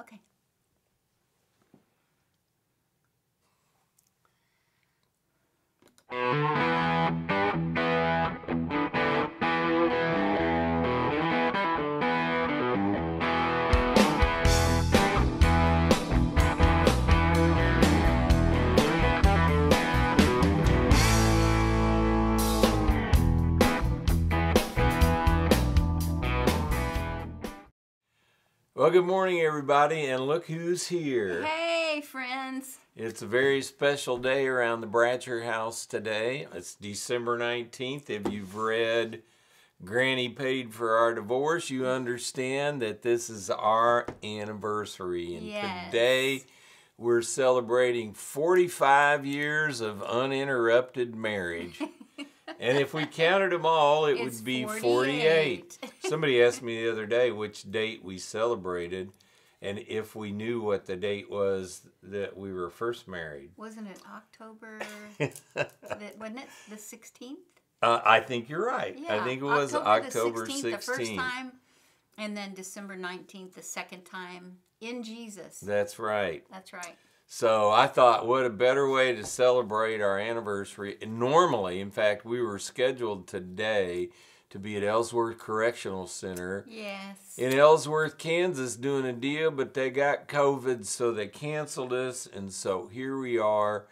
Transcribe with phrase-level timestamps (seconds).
[0.00, 0.20] Okay.
[28.80, 31.42] Well, good morning, everybody, and look who's here.
[31.42, 32.78] Hey, friends.
[32.96, 36.46] It's a very special day around the Bratcher house today.
[36.54, 38.08] It's December 19th.
[38.08, 39.20] If you've read
[39.84, 45.34] Granny Paid for Our Divorce, you understand that this is our anniversary.
[45.36, 45.84] And Yes.
[45.92, 46.44] today
[46.96, 51.82] we're celebrating 45 years of uninterrupted marriage.
[52.58, 54.82] and if we counted them all, it It's would be 48.
[54.82, 55.78] 48.
[56.08, 59.12] Somebody asked me the other day which date we celebrated
[59.62, 63.50] and if we knew what the date was that we were first married.
[63.56, 64.78] Wasn't it October?
[65.18, 67.36] the, wasn't it the 16th?
[67.82, 68.96] Uh, I think you're right.
[69.08, 70.62] I think it was October, the 16th.
[70.62, 71.52] 16th, the first time,
[72.18, 75.60] and then December 19th, the second time in Jesus.
[75.60, 76.44] That's right.
[76.50, 76.96] That's right.
[77.32, 80.96] So I thought, what a better way to celebrate our anniversary.
[81.00, 84.08] And normally, in fact, we were scheduled today
[84.50, 87.36] to be at Ellsworth Correctional Center Yes.
[87.38, 92.26] in Ellsworth, Kansas, doing a deal, but they got COVID, so they canceled us.
[92.26, 93.86] And so here we are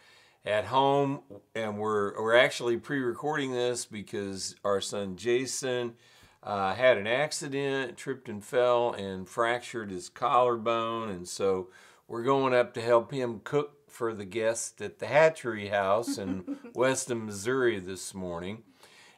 [0.44, 1.20] at home,
[1.54, 5.94] and we're we're actually pre-recording this because our son Jason
[6.42, 11.68] uh, had an accident, tripped and fell, and fractured his collarbone, and so
[12.08, 16.56] we're going up to help him cook for the guests at the Hatchery House in
[16.74, 18.62] Weston, Missouri this morning.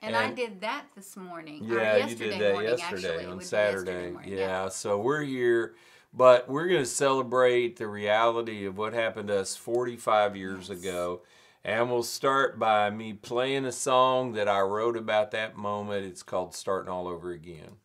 [0.02, 1.62] and, I did that this morning.
[1.64, 3.24] Yeah, you did that morning, yesterday actually.
[3.27, 4.11] On be yesterday Saturday.
[4.12, 5.74] morning, Yeah, so we're here,
[6.12, 10.78] but we're going to celebrate the reality of what happened to us 45 years Yes.
[10.80, 11.22] ago.
[11.62, 16.06] And we'll start by me playing a song that I wrote about that moment.
[16.06, 17.77] It's called Starting All Over Again.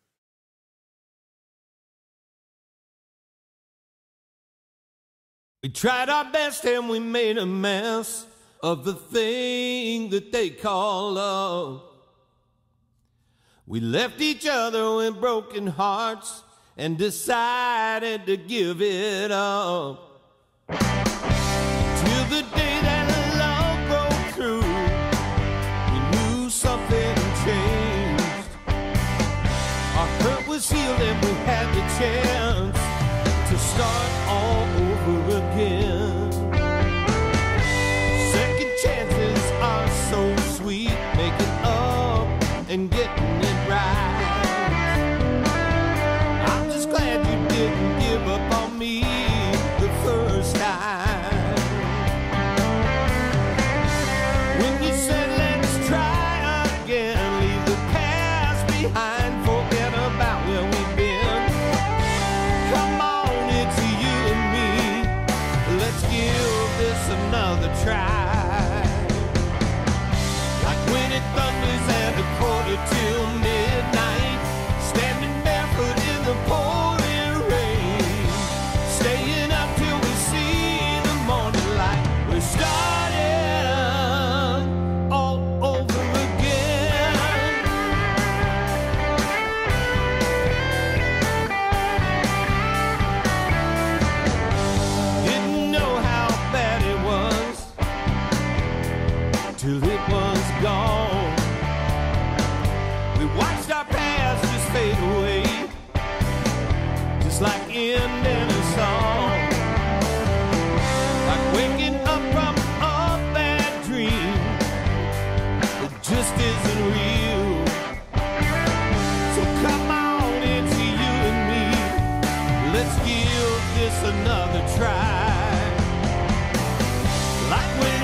[5.66, 8.24] We tried our best and we made a mess
[8.62, 11.82] of the thing that they call love.
[13.66, 16.44] We left each other with broken hearts
[16.76, 20.20] and decided to give it up.
[20.68, 23.08] Till the day that
[23.42, 24.62] love broke through,
[25.90, 28.50] we knew something changed.
[29.96, 31.35] Our hurt was healed and we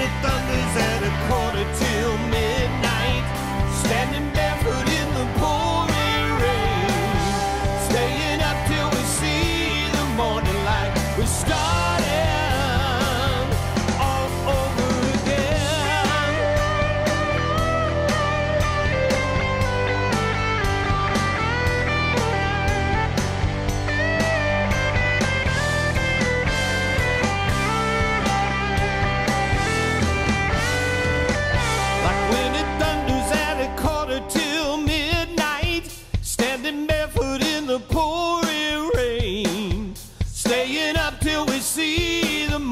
[0.02, 0.41] it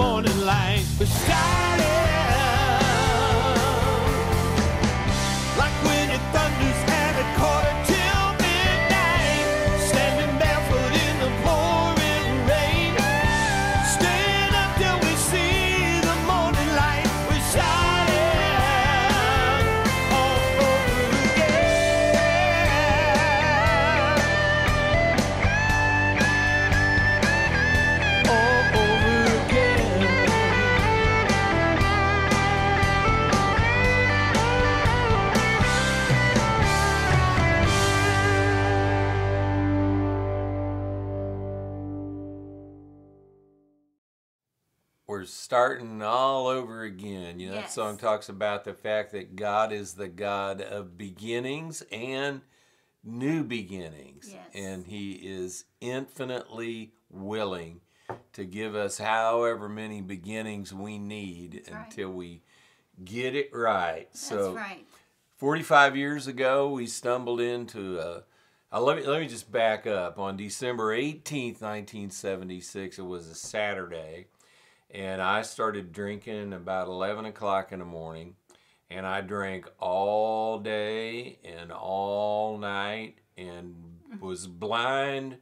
[0.01, 2.00] morning light.
[45.11, 47.41] We're starting all over again.
[47.41, 51.83] You know, that song talks about the fact that God is the God of beginnings
[51.91, 52.43] and
[53.03, 54.31] new beginnings.
[54.31, 54.47] Yes.
[54.55, 57.81] And He is infinitely willing
[58.35, 61.87] to give us however many beginnings we need right.
[61.87, 62.43] until we
[63.05, 64.07] get it right.
[64.13, 64.87] That's so right.
[65.39, 68.23] 45 years ago, we stumbled into a.
[68.73, 70.21] Uh, let, me, let me just back up.
[70.21, 74.27] On December 18th, 1976, it was a Saturday,
[74.93, 78.35] and I started drinking about 11 o'clock in the morning.
[78.93, 83.77] And I drank all day and all night and
[84.13, 84.25] mm-hmm.
[84.25, 85.37] was blind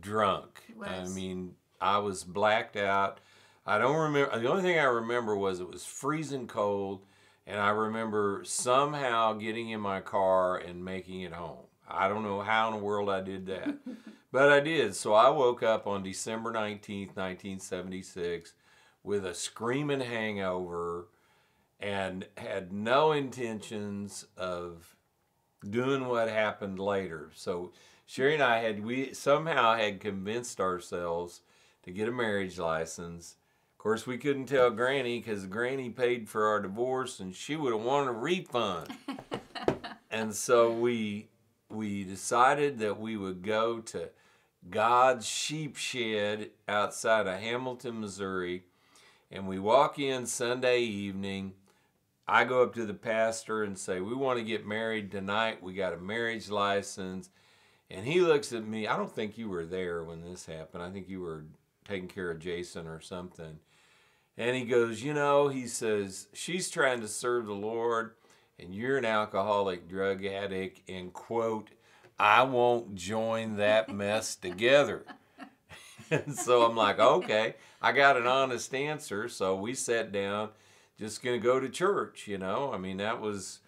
[0.00, 0.62] drunk.
[0.82, 3.20] I mean, I was blacked out.
[3.66, 4.38] I don't remember.
[4.38, 7.02] The only thing I remember was it was freezing cold,
[7.46, 11.64] and I remember somehow getting in my car and making it home.
[11.88, 13.74] I don't know how in the world I did that,
[14.32, 14.94] but I did.
[14.94, 18.52] So I woke up on December 19th, 1976,
[19.04, 21.08] with a screaming hangover
[21.78, 24.96] and had no intentions of
[25.68, 27.30] doing what happened later.
[27.34, 27.72] So
[28.06, 31.42] Sherry and I had we somehow had convinced ourselves
[31.84, 33.36] to get a marriage license.
[33.72, 37.72] Of course, we couldn't tell Granny because Granny paid for our divorce, and she would
[37.72, 38.88] have wanted a refund.
[40.10, 41.28] and so we
[41.68, 44.10] we decided that we would go to
[44.70, 48.64] God's sheep shed outside of Hamilton, Missouri,
[49.34, 51.54] and we walk in Sunday evening.
[52.26, 55.62] I go up to the pastor and say, We want to get married tonight.
[55.62, 57.28] We got a marriage license.
[57.90, 58.86] And he looks at me.
[58.86, 60.82] I don't think you were there when this happened.
[60.82, 61.44] I think you were
[61.86, 63.58] taking care of Jason or something.
[64.38, 68.12] And he goes, You know, he says, She's trying to serve the Lord,
[68.58, 70.88] and you're an alcoholic drug addict.
[70.88, 71.70] And quote,
[72.20, 75.04] I won't join that mess together.
[76.10, 77.54] And so I'm like, okay,
[77.84, 79.28] I got an honest answer.
[79.28, 80.48] So we sat down,
[80.98, 82.72] just going to go to church, you know.
[82.72, 83.58] I mean, that was,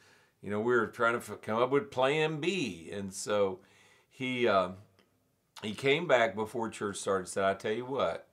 [0.40, 2.88] you know, we were trying to come up with plan B.
[2.90, 3.58] And so
[4.08, 4.70] he, uh,
[5.62, 8.26] he came back before church started and said, I tell you what,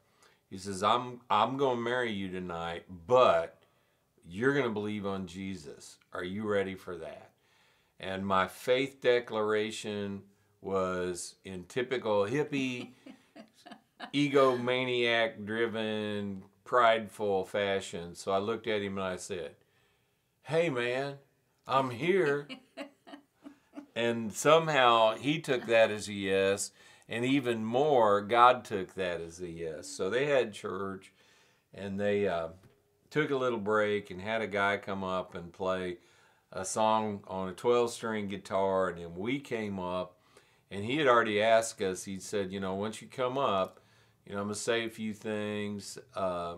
[0.50, 3.62] he says, I'm, I'm going to marry you tonight, but
[4.26, 5.98] you're going to believe on Jesus.
[6.14, 7.32] Are you ready for that?
[8.00, 10.22] And my faith declaration
[10.62, 12.92] was in typical hippie
[14.14, 18.16] egomaniac driven, prideful fashion.
[18.16, 19.56] So I looked at him and I said,
[20.44, 21.16] Hey man,
[21.68, 22.48] I'm here.
[23.96, 26.72] and somehow he took that as a yes.
[27.08, 29.88] And even more, God took that as a yes.
[29.88, 31.14] So they had church
[31.74, 32.50] and they uh,
[33.10, 35.98] took a little break and had a guy come up and play
[36.52, 38.90] a song on a 12 string guitar.
[38.90, 40.18] And then we came up
[40.72, 43.80] and he had already asked us, he said, You know, once you come up,
[44.26, 45.98] you know, I'm going to say a few things.
[46.16, 46.56] Uh,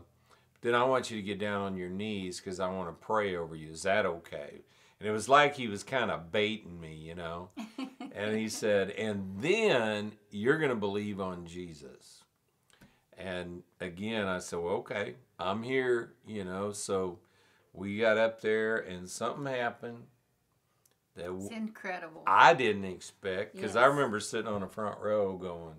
[0.62, 3.36] then I want you to get down on your knees because I want to pray
[3.36, 3.72] over you.
[3.72, 4.62] Is that okay?
[5.00, 7.50] And it was like he was kind of baiting me, you know.
[8.14, 12.24] and he said, and then you're going to believe on Jesus.
[13.18, 16.72] And again, I said, well, okay, I'm here, you know.
[16.72, 17.20] So
[17.74, 20.04] we got up there and something happened
[21.16, 22.24] that It's incredible.
[22.28, 25.76] I didn't expect because I remember sitting on the front row going,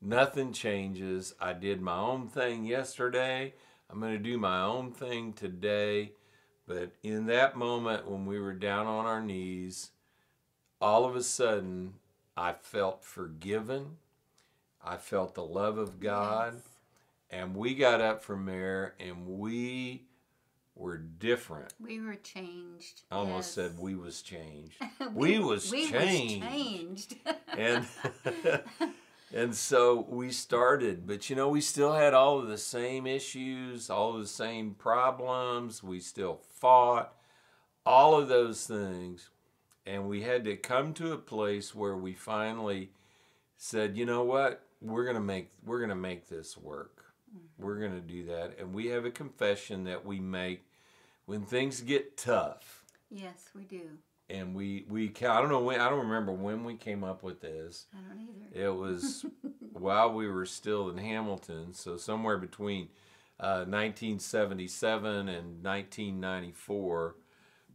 [0.00, 1.34] nothing changes.
[1.40, 3.54] I did my own thing yesterday.
[3.90, 6.12] I'm going to do my own thing today.
[6.66, 9.90] But in that moment when we were down on our knees,
[10.80, 11.94] all of a sudden
[12.36, 13.96] I felt forgiven.
[14.82, 16.54] I felt the love of God.
[16.54, 16.62] Yes.
[17.30, 20.04] And we got up from there and we
[20.74, 21.74] were different.
[21.78, 23.02] We were changed.
[23.10, 23.70] I almost Yes.
[23.70, 24.80] said we was changed.
[25.14, 26.42] we was we changed.
[26.44, 27.14] Was changed.
[27.58, 27.86] and
[29.32, 33.90] and so we started but you know we still had all of the same issues
[33.90, 37.14] all of the same problems we still fought
[37.86, 39.30] all of those things
[39.86, 42.90] and we had to come to a place where we finally
[43.56, 47.00] said you know what we're going to make we're going to make this work
[47.34, 47.46] mm-hmm.
[47.60, 48.58] We're going to do that.
[48.58, 50.64] And we have a confession that we make
[51.26, 52.84] when things get tough.
[53.10, 53.82] Yes, we do.
[54.30, 57.40] And we, we I don't know when, I don't remember when we came up with
[57.40, 57.86] this.
[57.92, 58.66] I don't either.
[58.66, 59.26] It was
[59.72, 62.88] while we were still in Hamilton, so somewhere between
[63.40, 67.16] uh, 1977 and 1994.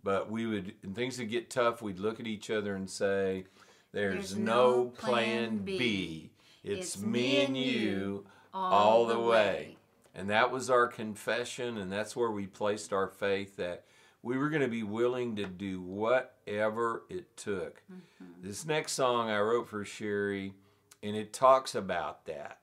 [0.03, 3.45] But we would, when things would get tough, we'd look at each other and say,
[3.91, 5.77] "There's, There's no, no plan, B.
[5.77, 6.31] B.
[6.63, 9.77] It's, It's me and you all, the way." way.
[10.13, 13.83] And that was our confession, and that's where we placed our faith that
[14.25, 17.83] we were going to be willing to do whatever it took.
[17.93, 18.41] Mm-hmm.
[18.41, 20.55] This next song I wrote for Sherry,
[21.03, 22.57] and it talks about that.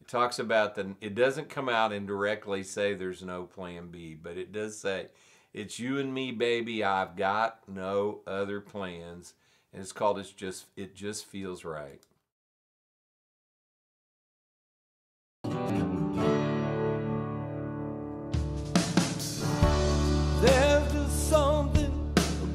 [0.00, 4.14] It talks about the, it doesn't come out and directly say there's no plan B,
[4.14, 5.08] but it does say,
[5.52, 6.82] it's you and me, baby.
[6.82, 9.34] I've got no other plans.
[9.74, 12.00] And it's called It's Just, It Just Feels Right.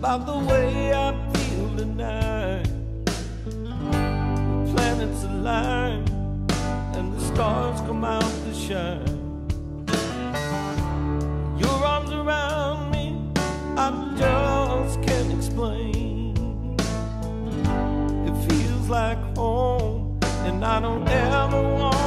[0.02, 2.66] About the way I feel tonight.
[3.46, 6.04] The planets align
[6.96, 9.20] and the stars come out to shine.
[11.56, 13.16] Your arms around me,
[13.78, 16.36] I just can't explain.
[18.26, 20.18] It feels like home,
[20.48, 22.01] and I don't ever wanna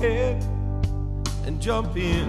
[0.00, 0.42] Go ahead
[1.44, 2.26] and jump in.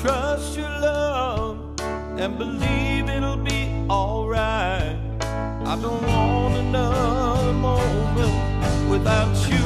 [0.00, 1.78] Trust your love
[2.18, 4.96] and believe it'll be alright.
[5.20, 9.57] I don't want another moment without you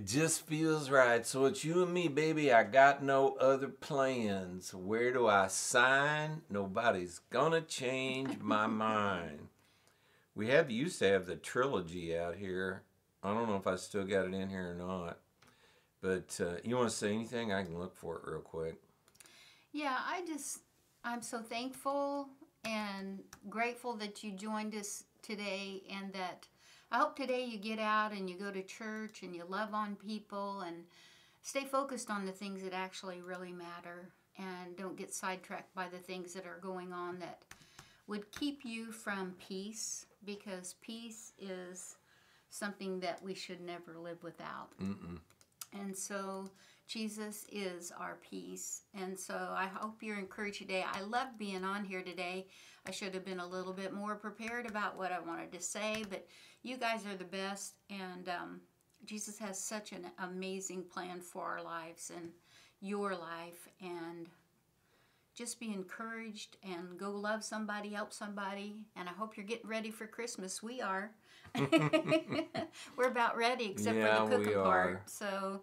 [0.00, 1.26] It just feels right.
[1.26, 2.50] So it's you and me, baby.
[2.50, 4.72] I got no other plans.
[4.72, 6.40] Where do I sign?
[6.48, 9.48] Nobody's gonna change my mind.
[10.34, 12.80] We have used to have the trilogy out here.
[13.22, 15.18] I don't know if I still got it in here or not.
[16.00, 17.52] But uh, you want to say anything?
[17.52, 18.76] I can look for it real quick.
[19.70, 20.60] Yeah, I just,
[21.04, 22.30] I'm so thankful
[22.64, 26.46] and grateful that you joined us today and that
[26.92, 29.94] I hope today you get out and you go to church and you love on
[29.94, 30.84] people and
[31.42, 35.98] stay focused on the things that actually really matter and don't get sidetracked by the
[35.98, 37.42] things that are going on that
[38.08, 41.96] would keep you from peace because peace is
[42.48, 44.70] something that we should never live without.
[45.72, 46.50] And so
[46.90, 48.82] Jesus is our peace.
[48.94, 50.84] And so I hope you're encouraged today.
[50.92, 52.48] I love being on here today.
[52.84, 56.04] I should have been a little bit more prepared about what I wanted to say,
[56.10, 56.26] but
[56.64, 57.74] you guys are the best.
[57.90, 58.60] And um,
[59.04, 62.30] Jesus has such an amazing plan for our lives and
[62.80, 63.68] your life.
[63.80, 64.28] And
[65.36, 68.78] just be encouraged and go love somebody, help somebody.
[68.96, 70.60] And I hope you're getting ready for Christmas.
[70.60, 71.12] We are.
[72.96, 75.08] We're about ready, except Yeah, for the cooking part.
[75.08, 75.62] So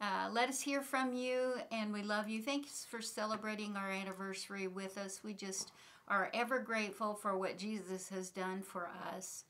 [0.00, 2.42] uh, let us hear from you, and we love you.
[2.42, 5.20] Thanks for celebrating our anniversary with us.
[5.24, 5.72] We just
[6.08, 9.44] are ever grateful for what Jesus has done for us.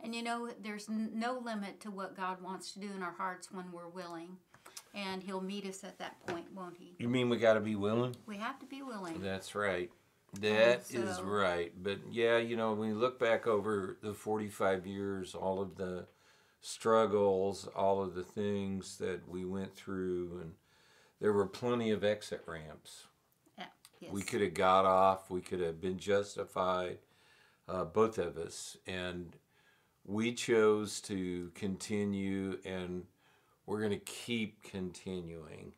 [0.00, 3.12] And you know, there's n- no limit to what God wants to do in our
[3.12, 4.36] hearts when we're willing.
[4.94, 6.96] And He'll meet us at that point, won't He?
[6.98, 8.16] You mean we got to be willing?
[8.26, 9.20] We have to be willing.
[9.22, 9.90] That's right.
[10.40, 11.72] That is so- right.
[11.80, 16.06] But yeah, you know, when you look back over the 45 years, all of the
[16.62, 20.52] struggles, all of the things that we went through, and
[21.20, 23.06] there were plenty of exit ramps.
[23.58, 23.64] Yeah,
[24.00, 24.12] yes.
[24.12, 26.98] We could have got off, we could have been justified,
[27.68, 28.76] uh, both of us.
[28.86, 29.36] And
[30.04, 33.04] we chose to continue, and
[33.66, 35.74] we're going to keep continuing.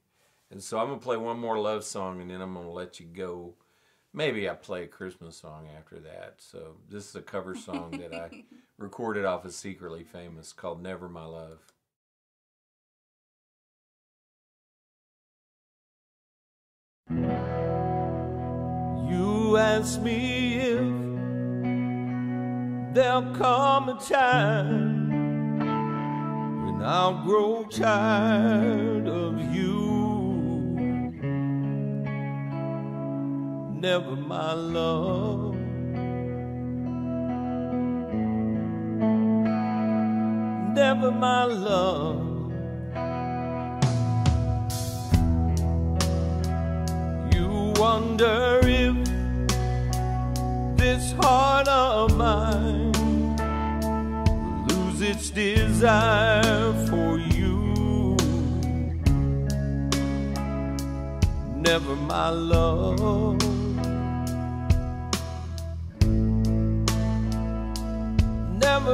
[0.50, 2.72] And so I'm going to play one more love song, and then I'm going to
[2.72, 3.54] let you go.
[4.16, 6.36] Maybe I play a Christmas song after that.
[6.38, 8.44] So this is a cover song that I
[8.78, 11.58] recorded off of Secretly Famous called Never My Love.
[19.10, 20.78] You ask me if
[22.94, 25.08] there'll come a time
[26.66, 29.93] when I'll grow tired of you.
[33.84, 35.54] Never my love.
[40.74, 42.50] Never my love.
[47.34, 48.96] You wonder if
[50.78, 52.92] this heart of mine
[54.66, 58.16] lose its desire for you.
[61.60, 63.53] Never my love.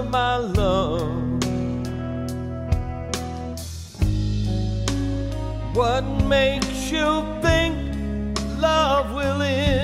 [0.09, 1.45] My love.
[5.75, 9.80] What makes you think love will end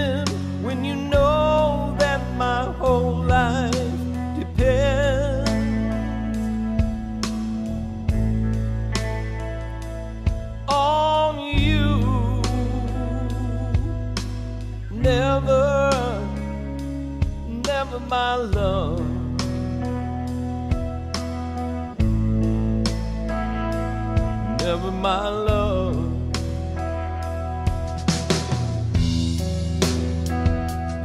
[24.77, 25.97] Never my love.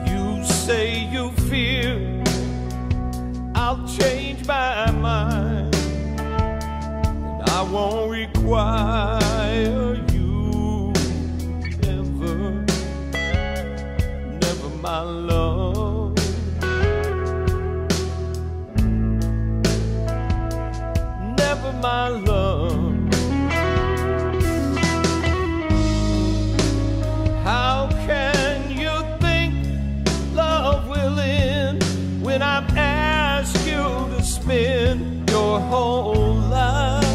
[0.10, 2.22] You say you fear
[3.56, 9.21] I'll change my mind, and I won't require
[34.92, 37.06] spend your whole life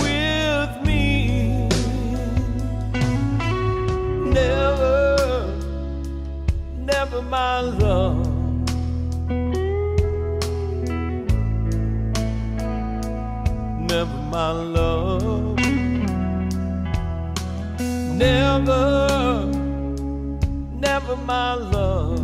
[0.00, 1.68] with me?
[4.32, 5.52] Never,
[6.78, 8.26] never my love.
[13.90, 15.58] Never my love.
[18.24, 19.46] Never,
[20.80, 22.23] never my love.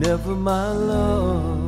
[0.00, 1.59] Never my love.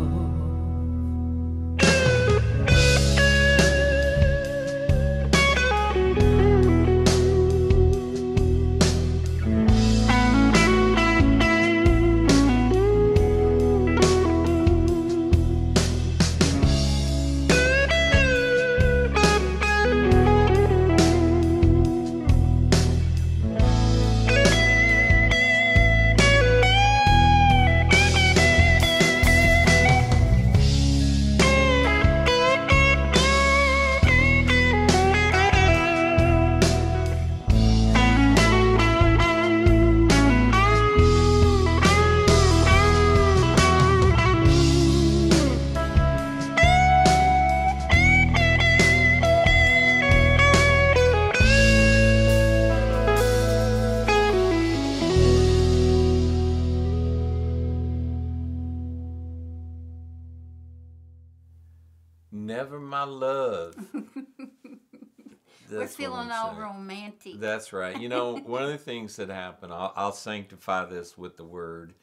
[63.13, 63.75] Love.
[65.71, 67.41] We're feeling all romantic.
[67.41, 67.99] That's right.
[67.99, 71.95] You know, one of the things that happened, I'll, I'll sanctify this with the word,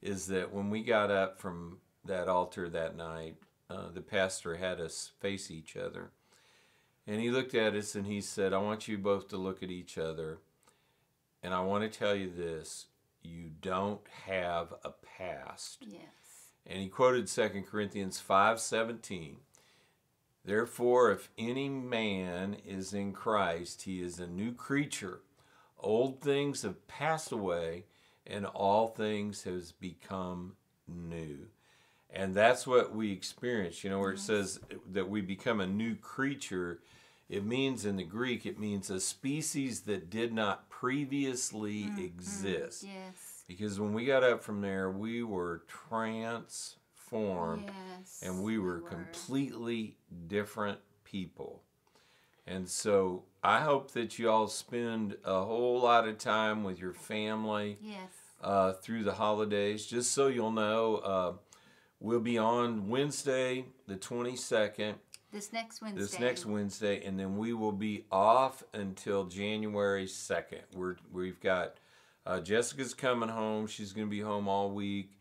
[0.00, 3.36] is that when we got up from that altar that night,
[3.68, 6.10] uh, the pastor had us face each other.
[7.06, 9.70] And he looked at us and he said, I want you both to look at
[9.70, 10.38] each other.
[11.42, 12.86] And I want to tell you this
[13.22, 15.78] you don't have a past.
[15.80, 16.00] yes.
[16.66, 19.36] And he quoted 2 Corinthians 5:17.
[20.44, 25.20] Therefore if any man is in Christ, he is a new creature.
[25.78, 27.84] Old things have passed away
[28.26, 30.54] and all things has become
[30.86, 31.48] new.
[32.10, 35.94] And that's what we experience, you know, where it says that we become a new
[35.94, 36.80] creature.
[37.28, 42.04] It means in the Greek, it means a species that did not previously mm-hmm.
[42.04, 42.84] exist.
[42.84, 43.44] Yes.
[43.48, 45.62] Because when we got up from there, we were
[47.16, 48.20] Yes.
[48.22, 49.96] and we were completely
[50.26, 51.62] different people.
[52.46, 56.92] And so I hope that you all spend a whole lot of time with your
[56.92, 58.10] family Yes.
[58.42, 59.86] uh, through the holidays.
[59.86, 61.32] Just so you'll know, uh,
[62.00, 64.94] we'll be on Wednesday, the 22nd,
[65.30, 66.00] This next Wednesday.
[66.02, 70.62] this next Wednesday, and then we will be off until January 2nd.
[70.74, 71.76] We're, we've got
[72.26, 73.66] uh, Jessica's coming home.
[73.68, 75.12] She's going to be home all week.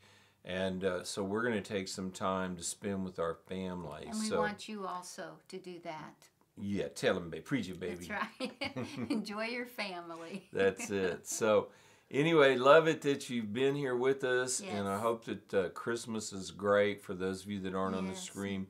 [0.44, 4.06] And uh, so we're going to take some time to spend with our family.
[4.08, 6.28] And we so, want you also to do that.
[6.60, 7.42] yeah, tell them, baby.
[7.42, 8.08] Preach it, baby.
[8.10, 8.88] That's right.
[9.10, 10.50] Enjoy your family.
[10.54, 11.28] That's it.
[11.28, 11.68] So,
[12.10, 16.34] anyway, love it that you've been here with us, and I hope that uh, Christmas
[16.34, 18.68] is great for those of you that aren't on the screen.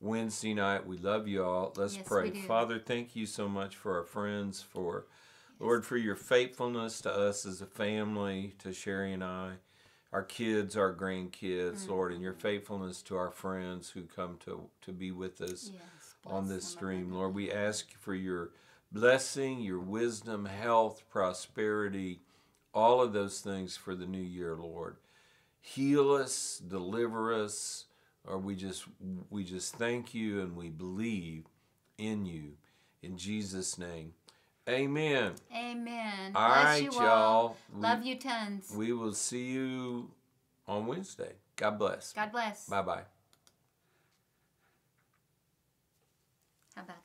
[0.00, 0.86] Wednesday night.
[0.86, 1.74] We love you all.
[1.76, 2.30] Let's Yes, pray.
[2.30, 5.04] Father, thank you so much for our friends, for
[5.58, 9.56] Lord, for your faithfulness to us as a family, to Sherry and I,
[10.12, 12.40] our kids, our grandkids, Lord, and your Mm-hmm.
[12.40, 16.14] faithfulness to our friends who come to, to be with us Yes.
[16.26, 17.12] on this stream.
[17.12, 18.50] Lord, we ask for your
[18.92, 22.20] blessing, your wisdom, health, prosperity,
[22.74, 24.96] all of those things for the new year, Lord.
[25.60, 27.84] Heal us, deliver us,
[28.24, 28.84] or we just
[29.30, 31.44] we just thank you and we believe
[31.98, 32.52] in you.
[33.02, 34.14] In Jesus' name.
[34.70, 35.32] Amen.
[35.54, 36.32] Amen.
[36.34, 37.06] All right, you y'all.
[37.06, 37.56] all.
[37.74, 38.72] We- Love you tons.
[38.76, 40.10] We will see you
[40.68, 41.32] on Wednesday.
[41.56, 42.12] God bless.
[42.12, 42.68] God bless.
[42.68, 43.02] Bye bye.
[46.76, 46.96] How about